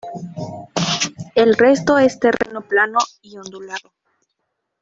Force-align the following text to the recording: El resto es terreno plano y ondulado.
El 1.35 1.55
resto 1.55 1.99
es 1.99 2.19
terreno 2.19 2.61
plano 2.61 2.97
y 3.21 3.37
ondulado. 3.37 3.91